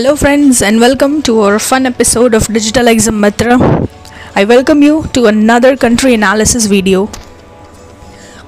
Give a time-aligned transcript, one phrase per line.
[0.00, 3.56] Hello, friends, and welcome to our fun episode of Digital Exam Mitra.
[4.34, 7.02] I welcome you to another country analysis video.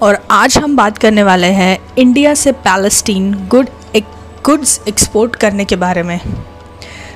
[0.03, 3.69] और आज हम बात करने वाले हैं इंडिया से पैलेस्टीन गुड
[4.45, 6.19] गुड्स एक्सपोर्ट करने के बारे में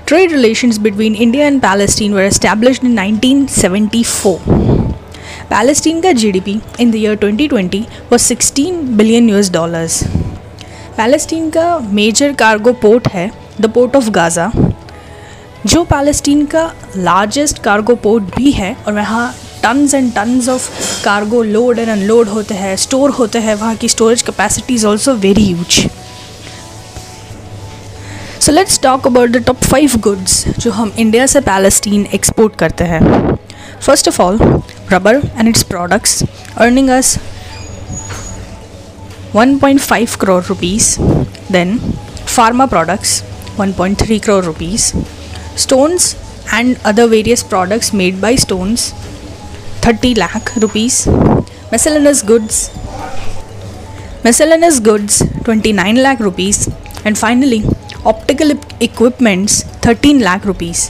[0.06, 4.36] trade relations between India and Palestine were established in 1974
[5.50, 7.82] Palestine का GDP in the year 2020
[8.12, 10.02] was 16 billion US dollars
[10.96, 13.30] Palestine का मेजर कार्गो पोर्ट है
[13.60, 14.50] द पोर्ट ऑफ़ गाज़ा
[15.66, 16.64] जो Palestine का
[16.96, 20.68] largest cargo port भी है और वहाँ tons and tons of
[21.04, 25.14] cargo load and unload होते हैं स्टोर होते हैं, वहाँ की storage capacity is also
[25.16, 25.88] very huge
[28.40, 32.84] so let's talk about the top five goods जो हम इंडिया से पैलेस्टीन एक्सपोर्ट करते
[32.84, 33.00] हैं
[33.80, 34.38] first of all
[34.92, 36.22] rubber and its products
[36.56, 37.18] earning us
[39.34, 40.84] 1.5 crore rupees.
[41.50, 41.78] Then
[42.34, 43.22] pharma products
[43.57, 44.93] 1.3 crore rupees.
[45.55, 46.15] Stones
[46.51, 48.91] and other various products made by stones
[49.81, 51.07] 30 lakh rupees.
[51.71, 52.69] Miscellaneous goods
[54.23, 56.57] miscellaneous goods 29 lakh rupees
[57.05, 57.63] and finally
[58.05, 58.51] optical
[58.87, 60.89] equipments 13 lakh rupees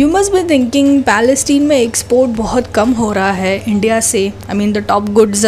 [0.00, 4.56] you must be thinking Palestine में export बहुत कम हो रहा है India से I
[4.56, 5.44] mean the top goods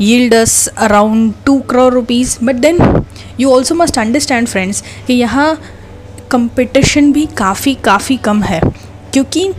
[0.00, 0.54] yields
[0.86, 2.78] around two crore rupees but then
[3.39, 5.55] you also must understand friends कि यहाँ
[6.31, 8.59] competition भी काफ़ी काफ़ी कम है।
[9.13, 9.51] क्योंकि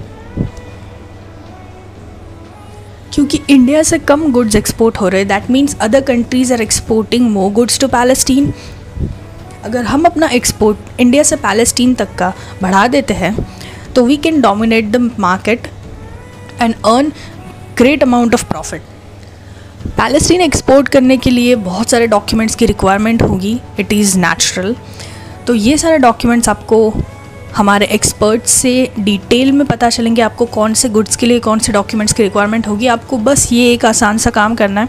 [3.14, 7.30] क्योंकि इंडिया से कम गुड्स एक्सपोर्ट हो रहे हैं। That means other countries are exporting
[7.30, 8.52] more goods to Palestine
[9.64, 13.36] अगर हम अपना एक्सपोर्ट इंडिया से पैलेस्टीन तक का बढ़ा देते हैं
[13.94, 15.66] तो we can dominate the market
[16.60, 17.12] and earn
[17.78, 18.82] great amount of profit
[19.96, 24.74] Palestine export करने के लिए बहुत सारे डॉक्यूमेंट्स की रिक्वायरमेंट होगी। इट इज़ नेचुरल
[25.46, 26.78] तो ये सारे डॉक्यूमेंट्स आपको
[27.56, 31.72] हमारे एक्सपर्ट से डिटेल में पता चलेंगे, आपको कौन से गुड्स के लिए कौन से
[31.72, 34.88] डॉक्यूमेंट्स की रिक्वायरमेंट होगी। आपको बस ये एक आसान सा काम करना है।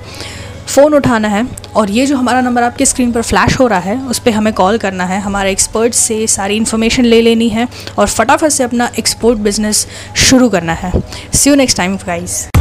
[0.68, 1.46] फ़ोन उठाना है
[1.76, 4.54] और ये जो हमारा नंबर आपके स्क्रीन पर फ्लैश हो रहा है, उस पर हमें
[4.54, 7.68] कॉल करना है। हमारे एक्सपर्ट से सारी इन्फॉर्मेशन ले लेनी है
[7.98, 9.88] और फटाफट से अपना एक्सपोर्ट बिज़नेस
[10.26, 10.92] शुरू करना है।
[11.34, 12.56] See you next time guys